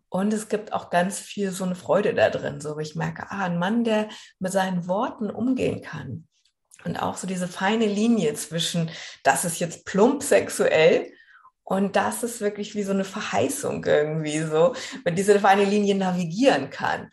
[0.10, 3.46] Und es gibt auch ganz viel so eine Freude da drin, so ich merke, ah,
[3.46, 6.28] ein Mann, der mit seinen Worten umgehen kann.
[6.84, 8.89] Und auch so diese feine Linie zwischen,
[9.24, 11.12] das ist jetzt plump sexuell
[11.63, 16.69] und das ist wirklich wie so eine Verheißung irgendwie so, wenn diese feine Linie navigieren
[16.69, 17.12] kann.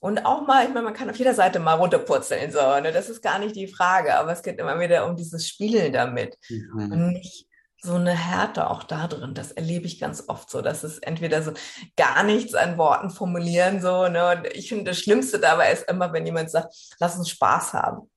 [0.00, 2.92] Und auch mal, ich meine, man kann auf jeder Seite mal runterpurzeln, so, ne?
[2.92, 6.36] das ist gar nicht die Frage, aber es geht immer wieder um dieses Spielen damit
[6.48, 6.92] mhm.
[6.92, 7.48] und nicht
[7.80, 9.34] so eine Härte auch da drin.
[9.34, 11.52] Das erlebe ich ganz oft so, dass es entweder so
[11.96, 14.36] gar nichts an Worten formulieren, so, ne?
[14.36, 18.10] Und ich finde, das Schlimmste dabei ist immer, wenn jemand sagt, lass uns Spaß haben.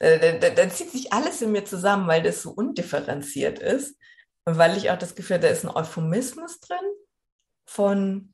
[0.00, 3.96] Dann, dann, dann zieht sich alles in mir zusammen, weil das so undifferenziert ist.
[4.56, 6.78] Weil ich auch das Gefühl habe, da ist ein Euphemismus drin
[7.64, 8.32] von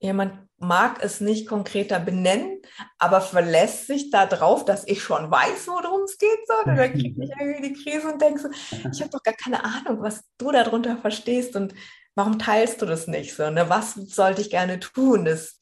[0.00, 2.60] jemand mag es nicht konkreter benennen,
[2.98, 6.46] aber verlässt sich darauf, dass ich schon weiß, worum es geht.
[6.46, 6.54] So.
[6.64, 8.48] Und dann kriege ich irgendwie die Krise und denke so,
[8.90, 11.74] ich habe doch gar keine Ahnung, was du darunter verstehst und
[12.14, 13.48] warum teilst du das nicht so?
[13.50, 13.68] Ne?
[13.68, 15.58] Was sollte ich gerne tun, dass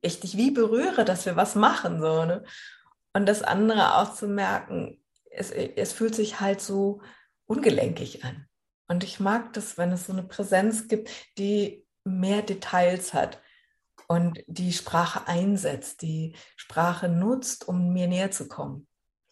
[0.00, 2.00] ich dich wie berühre, dass wir was machen?
[2.00, 2.44] So, ne?
[3.12, 5.00] Und das andere auch zu merken,
[5.30, 7.00] es, es fühlt sich halt so
[7.46, 8.46] ungelenkig an.
[8.86, 13.40] Und ich mag das, wenn es so eine Präsenz gibt, die mehr Details hat
[14.08, 18.86] und die Sprache einsetzt, die Sprache nutzt, um mir näher zu kommen.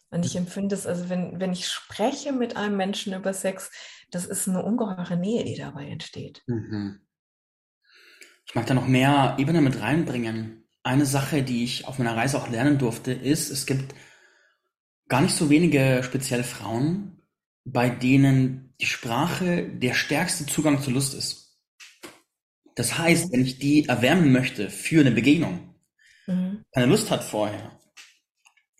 [0.09, 3.71] Und ich empfinde es, also wenn, wenn ich spreche mit einem Menschen über Sex,
[4.11, 6.43] das ist eine ungeheure Nähe, die dabei entsteht.
[6.45, 7.01] Mhm.
[8.45, 10.67] Ich mag da noch mehr Ebene mit reinbringen.
[10.83, 13.95] Eine Sache, die ich auf meiner Reise auch lernen durfte, ist, es gibt
[15.07, 17.21] gar nicht so wenige speziell Frauen,
[17.63, 21.57] bei denen die Sprache der stärkste Zugang zur Lust ist.
[22.75, 25.73] Das heißt, wenn ich die erwärmen möchte für eine Begegnung,
[26.27, 26.65] mhm.
[26.73, 27.79] keine Lust hat vorher,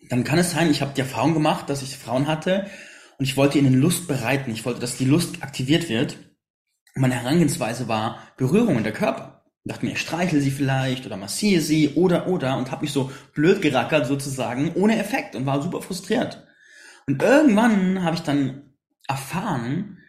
[0.09, 2.69] dann kann es sein, ich habe die Erfahrung gemacht, dass ich Frauen hatte
[3.17, 4.51] und ich wollte ihnen Lust bereiten.
[4.51, 6.17] Ich wollte, dass die Lust aktiviert wird.
[6.95, 9.45] Und meine Herangehensweise war Berührung in der Körper.
[9.63, 12.91] Ich dachte mir, ich streichle sie vielleicht oder massiere sie oder oder und habe mich
[12.91, 16.45] so blöd gerackert sozusagen, ohne Effekt und war super frustriert.
[17.07, 18.72] Und irgendwann habe ich dann
[19.07, 19.99] erfahren,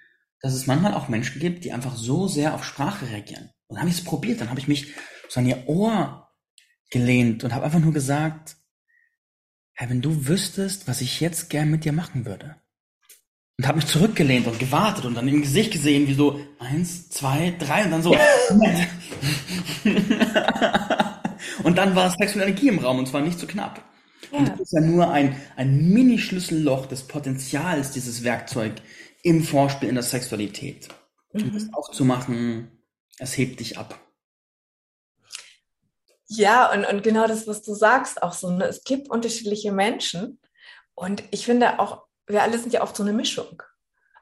[0.40, 3.50] dass es manchmal auch Menschen gibt, die einfach so sehr auf Sprache reagieren.
[3.66, 4.92] Und dann habe ich es probiert, dann habe ich mich
[5.28, 6.30] so an ihr Ohr
[6.90, 8.56] gelehnt und habe einfach nur gesagt,
[9.72, 12.56] hey, wenn du wüsstest, was ich jetzt gern mit dir machen würde.
[13.58, 17.54] Und habe mich zurückgelehnt und gewartet und dann im Gesicht gesehen, wie so eins, zwei,
[17.58, 18.10] drei und dann so.
[21.62, 23.82] und dann war sexuelle Energie im Raum und zwar nicht so knapp.
[24.34, 24.40] Ja.
[24.40, 28.72] Und das ist ja nur ein, ein Mini-Schlüsselloch des Potenzials dieses Werkzeug
[29.22, 30.88] im Vorspiel in der Sexualität.
[31.32, 31.42] Mhm.
[31.42, 32.68] Um das aufzumachen,
[33.18, 33.98] es hebt dich ab.
[36.26, 38.64] Ja, und, und genau das, was du sagst, auch so, ne?
[38.64, 40.40] es gibt unterschiedliche Menschen
[40.94, 43.62] und ich finde auch, wir alle sind ja oft so eine Mischung.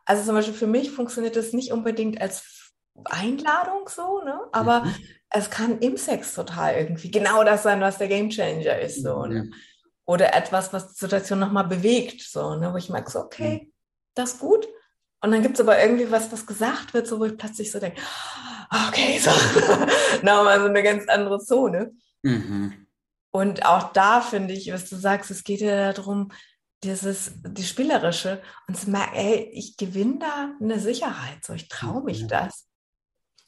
[0.05, 2.73] Also zum Beispiel für mich funktioniert das nicht unbedingt als
[3.05, 4.41] Einladung so, ne?
[4.53, 4.95] aber mhm.
[5.31, 9.03] es kann im Sex total irgendwie genau das sein, was der Gamechanger ist.
[9.03, 9.51] So, ne?
[10.05, 12.73] Oder etwas, was die Situation nochmal bewegt, so, ne?
[12.73, 13.73] wo ich merke, so, okay, mhm.
[14.15, 14.67] das ist gut.
[15.21, 17.79] Und dann gibt es aber irgendwie was, was gesagt wird, so wo ich plötzlich so
[17.79, 18.01] denke,
[18.89, 19.31] okay, so,
[20.23, 21.93] nochmal so eine ganz andere Zone.
[22.23, 22.87] Mhm.
[23.31, 26.33] Und auch da finde ich, was du sagst, es geht ja darum,
[26.83, 32.03] dieses, die spielerische und zu merken, ey, ich gewinne da eine Sicherheit, so ich traue
[32.03, 32.27] mich ja.
[32.27, 32.69] das.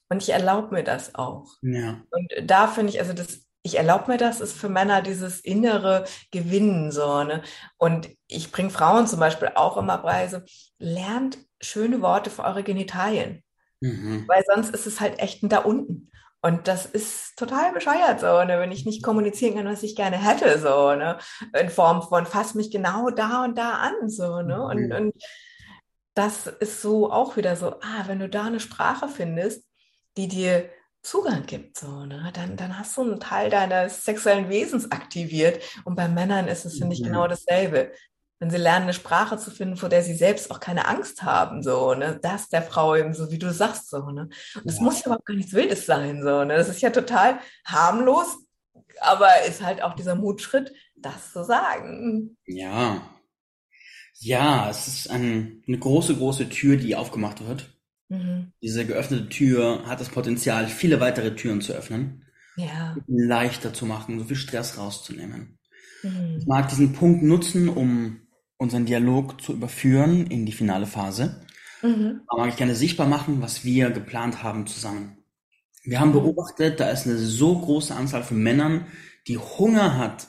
[0.08, 1.48] Und ich erlaube mir das auch.
[1.62, 2.02] Ja.
[2.10, 6.04] Und da finde ich, also das, ich erlaube mir das, ist für Männer dieses innere
[6.30, 7.24] Gewinnen so.
[7.24, 7.42] Ne?
[7.78, 10.44] Und ich bringe Frauen zum Beispiel auch immer Preise,
[10.78, 13.42] lernt schöne Worte für eure Genitalien.
[13.80, 14.28] Mhm.
[14.28, 16.10] Weil sonst ist es halt echt da unten.
[16.42, 18.60] Und das ist total bescheuert so, ne?
[18.60, 21.16] wenn ich nicht kommunizieren kann, was ich gerne hätte, so, ne?
[21.58, 24.62] In Form von fass mich genau da und da an, so, ne?
[24.62, 24.92] Und, mhm.
[24.92, 25.14] und
[26.12, 29.66] das ist so auch wieder so, ah, wenn du da eine Sprache findest,
[30.18, 30.68] die dir
[31.04, 32.30] Zugang gibt, so, ne?
[32.34, 35.62] dann, dann hast du einen Teil deines sexuellen Wesens aktiviert.
[35.84, 37.92] Und bei Männern ist es, finde ich, genau dasselbe
[38.44, 41.62] wenn sie lernen, eine Sprache zu finden, vor der sie selbst auch keine Angst haben,
[41.62, 44.28] so, ne, das der Frau eben, so wie du sagst, so, ne.
[44.56, 44.82] Und das ja.
[44.82, 46.56] muss ja überhaupt gar nichts Wildes sein, so, ne.
[46.56, 48.36] Das ist ja total harmlos,
[49.00, 52.36] aber ist halt auch dieser Mutschritt, das zu sagen.
[52.44, 53.08] Ja.
[54.18, 57.73] Ja, es ist ein, eine große, große Tür, die aufgemacht wird.
[58.14, 58.52] Mhm.
[58.62, 62.24] Diese geöffnete Tür hat das Potenzial, viele weitere Türen zu öffnen.
[62.56, 62.96] Ja.
[63.06, 65.58] Leichter zu machen, so viel Stress rauszunehmen.
[66.02, 66.36] Mhm.
[66.38, 68.20] Ich mag diesen Punkt nutzen, um
[68.56, 71.44] unseren Dialog zu überführen in die finale Phase.
[71.82, 72.20] Mhm.
[72.30, 75.18] Da mag ich gerne sichtbar machen, was wir geplant haben zusammen.
[75.82, 78.86] Wir haben beobachtet, da ist eine so große Anzahl von Männern,
[79.28, 80.28] die Hunger hat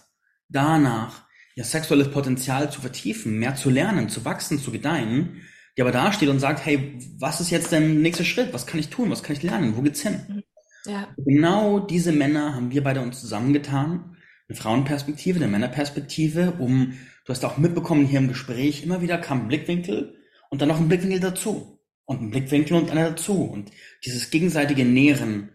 [0.50, 1.24] danach,
[1.56, 5.42] ihr sexuelles Potenzial zu vertiefen, mehr zu lernen, zu wachsen, zu gedeihen,
[5.78, 8.54] die aber da steht und sagt, hey, was ist jetzt der nächste Schritt?
[8.54, 9.12] Was kann ich tun?
[9.12, 9.76] Was kann ich lernen?
[9.76, 10.22] Wo geht's hin?
[10.28, 10.44] Mhm.
[10.86, 11.08] Ja.
[11.18, 14.16] Genau diese Männer haben wir beide uns zusammengetan.
[14.48, 16.94] Eine Frauenperspektive, eine Männerperspektive, um,
[17.26, 20.16] du hast auch mitbekommen hier im Gespräch, immer wieder kam ein Blickwinkel
[20.52, 21.80] und dann noch ein Blickwinkel dazu.
[22.06, 23.44] Und ein Blickwinkel und einer dazu.
[23.44, 23.72] Und
[24.06, 25.50] dieses gegenseitige Nähren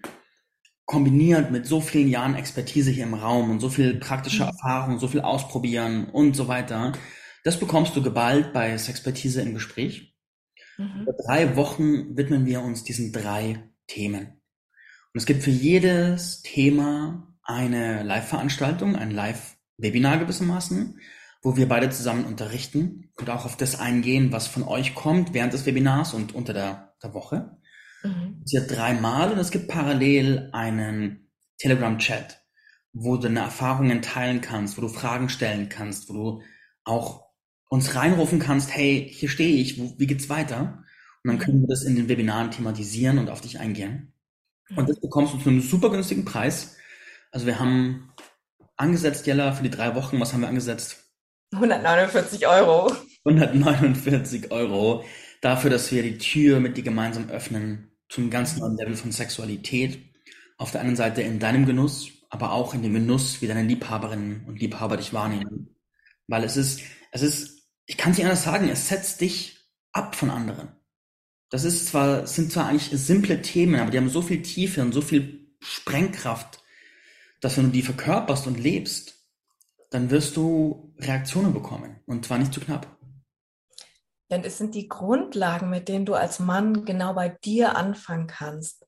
[0.85, 4.50] kombiniert mit so vielen Jahren Expertise hier im Raum und so viel praktischer mhm.
[4.50, 6.92] Erfahrung, so viel Ausprobieren und so weiter,
[7.44, 10.10] das bekommst du geballt bei Sexpertise im Gespräch.
[10.81, 11.03] Mhm.
[11.03, 14.40] Über drei Wochen widmen wir uns diesen drei Themen.
[15.12, 20.99] Und es gibt für jedes Thema eine Live-Veranstaltung, ein Live-Webinar gewissermaßen,
[21.43, 25.53] wo wir beide zusammen unterrichten und auch auf das eingehen, was von euch kommt während
[25.53, 27.59] des Webinars und unter der, der Woche.
[28.03, 28.43] Mhm.
[28.45, 32.43] Es wird dreimal und es gibt parallel einen Telegram-Chat,
[32.93, 36.43] wo du deine Erfahrungen teilen kannst, wo du Fragen stellen kannst, wo du
[36.85, 37.30] auch
[37.70, 40.85] uns reinrufen kannst, hey, hier stehe ich, wo, wie geht's weiter?
[41.22, 44.12] Und dann können wir das in den Webinaren thematisieren und auf dich eingehen.
[44.76, 46.76] Und das bekommst du zu einem super günstigen Preis.
[47.30, 48.12] Also wir haben
[48.76, 51.04] angesetzt, Jella, für die drei Wochen, was haben wir angesetzt?
[51.52, 52.92] 149 Euro.
[53.24, 55.04] 149 Euro
[55.40, 60.00] dafür, dass wir die Tür mit dir gemeinsam öffnen zum ganz neuen Level von Sexualität.
[60.59, 64.44] Auf der einen Seite in deinem Genuss, aber auch in dem Genuss, wie deine Liebhaberinnen
[64.46, 65.76] und Liebhaber dich wahrnehmen.
[66.26, 67.60] Weil es ist, es ist,
[67.90, 70.68] ich kann es nicht anders sagen, es setzt dich ab von anderen.
[71.50, 74.92] Das ist zwar, sind zwar eigentlich simple Themen, aber die haben so viel Tiefe und
[74.92, 76.62] so viel Sprengkraft,
[77.40, 79.26] dass wenn du die verkörperst und lebst,
[79.90, 82.87] dann wirst du Reaktionen bekommen und zwar nicht zu knapp.
[84.31, 88.87] Denn es sind die Grundlagen, mit denen du als Mann genau bei dir anfangen kannst.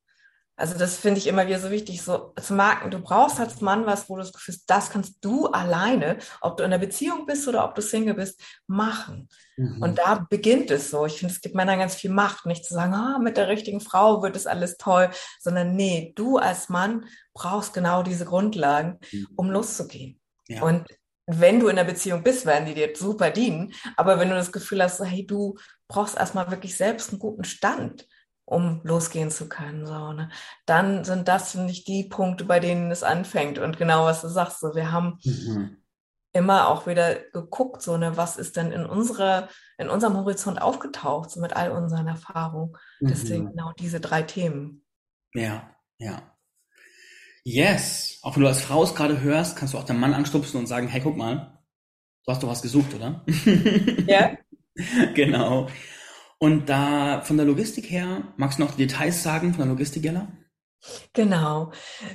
[0.55, 3.87] Also das finde ich immer wieder so wichtig, so zu merken, du brauchst als Mann
[3.87, 7.25] was, wo du das Gefühl hast, das kannst du alleine, ob du in einer Beziehung
[7.25, 9.29] bist oder ob du Single bist, machen.
[9.57, 9.83] Mhm.
[9.83, 11.07] Und da beginnt es so.
[11.07, 13.81] Ich finde, es gibt Männern ganz viel Macht, nicht zu sagen, ah, mit der richtigen
[13.81, 15.11] Frau wird es alles toll,
[15.41, 19.29] sondern nee, du als Mann brauchst genau diese Grundlagen, mhm.
[19.37, 20.21] um loszugehen.
[20.49, 20.63] Ja.
[20.63, 20.87] Und
[21.27, 23.73] wenn du in einer Beziehung bist, werden die dir super dienen.
[23.97, 25.57] Aber wenn du das Gefühl hast, so, hey, du
[25.89, 28.07] brauchst erstmal wirklich selbst einen guten Stand,
[28.53, 30.29] um losgehen zu können, so, ne?
[30.67, 33.59] dann sind das nicht die Punkte, bei denen es anfängt.
[33.59, 35.79] Und genau was du sagst, so, wir haben mhm.
[36.33, 41.31] immer auch wieder geguckt, so, ne, was ist denn in unserer, in unserem Horizont aufgetaucht,
[41.31, 42.77] so mit all unseren Erfahrungen.
[43.01, 43.09] Mhm.
[43.09, 44.85] Deswegen genau diese drei Themen.
[45.35, 46.23] Ja, ja.
[47.45, 48.19] Yes.
[48.23, 50.67] Auch wenn du als Frau es gerade hörst, kannst du auch deinen Mann anstupsen und
[50.67, 51.59] sagen, hey, guck mal,
[52.25, 53.25] du hast doch was gesucht, oder?
[54.07, 54.37] Ja.
[55.15, 55.69] genau.
[56.43, 60.27] Und da von der Logistik her, magst du noch Details sagen von der Logistik, Jella?
[61.13, 61.71] Genau.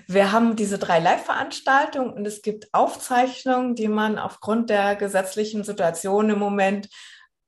[0.06, 6.30] Wir haben diese drei Live-Veranstaltungen und es gibt Aufzeichnungen, die man aufgrund der gesetzlichen Situation
[6.30, 6.90] im Moment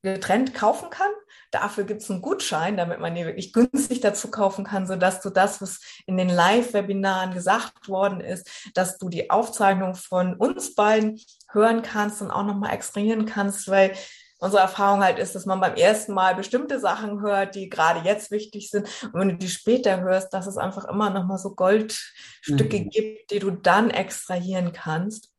[0.04, 1.12] getrennt kaufen kann.
[1.52, 5.32] Dafür gibt es einen Gutschein, damit man die wirklich günstig dazu kaufen kann, sodass du
[5.32, 11.20] das, was in den Live-Webinaren gesagt worden ist, dass du die Aufzeichnung von uns beiden
[11.52, 13.92] hören kannst und auch nochmal extrahieren kannst, weil
[14.40, 18.32] unsere Erfahrung halt ist, dass man beim ersten Mal bestimmte Sachen hört, die gerade jetzt
[18.32, 18.88] wichtig sind.
[19.14, 22.90] Und wenn du die später hörst, dass es einfach immer nochmal so Goldstücke mhm.
[22.90, 25.32] gibt, die du dann extrahieren kannst.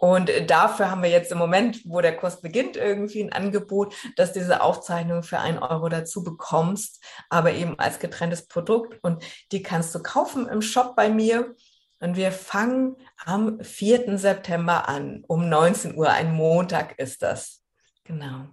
[0.00, 4.32] Und dafür haben wir jetzt im Moment, wo der Kurs beginnt, irgendwie ein Angebot, dass
[4.32, 8.96] diese Aufzeichnung für einen Euro dazu bekommst, aber eben als getrenntes Produkt.
[9.02, 11.56] Und die kannst du kaufen im Shop bei mir.
[12.00, 14.18] Und wir fangen am 4.
[14.18, 16.10] September an, um 19 Uhr.
[16.10, 17.64] Ein Montag ist das.
[18.08, 18.48] Genau.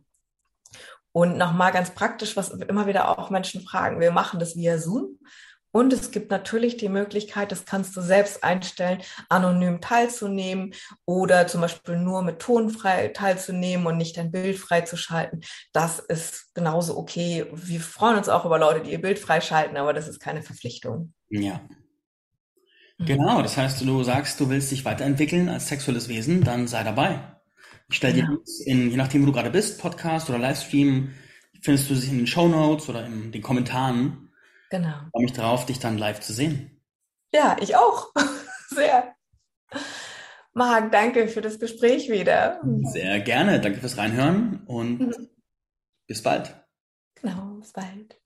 [1.13, 5.17] Und nochmal ganz praktisch, was immer wieder auch Menschen fragen, wir machen das via Zoom
[5.71, 10.73] und es gibt natürlich die Möglichkeit, das kannst du selbst einstellen, anonym teilzunehmen
[11.05, 15.41] oder zum Beispiel nur mit Ton frei teilzunehmen und nicht dein Bild freizuschalten.
[15.71, 17.45] Das ist genauso okay.
[17.53, 21.13] Wir freuen uns auch über Leute, die ihr Bild freischalten, aber das ist keine Verpflichtung.
[21.29, 21.61] Ja.
[22.97, 23.05] Mhm.
[23.05, 27.34] Genau, das heißt, du sagst, du willst dich weiterentwickeln als sexuelles Wesen, dann sei dabei.
[27.89, 31.13] Ich stell dir in, je nachdem, wo du gerade bist, Podcast oder Livestream,
[31.61, 34.25] findest du sich in den Show Notes oder in den Kommentaren
[34.69, 34.89] Genau.
[34.89, 36.81] Ich freue mich darauf, dich dann live zu sehen.
[37.31, 38.13] Ja, ich auch.
[38.69, 39.15] Sehr.
[40.53, 42.61] Marc, danke für das Gespräch wieder.
[42.91, 43.59] Sehr gerne.
[43.59, 45.29] Danke fürs Reinhören und mhm.
[46.07, 46.55] bis bald.
[47.21, 48.19] Genau, bis bald.